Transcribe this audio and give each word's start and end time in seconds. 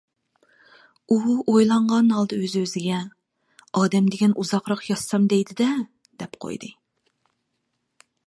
ئۇ 1.09 1.17
ئويلانغان 1.31 2.07
ھالدا 2.15 2.39
ئۆز-ئۆزىگە: 2.45 3.01
«ئادەم 3.81 4.09
دېگەن 4.15 4.33
ئۇزاقراق 4.43 4.83
ياشىسام 4.87 5.29
دەيدۇ-دە» 5.35 5.69
دەپ 6.23 6.41
قويدى. 6.47 6.71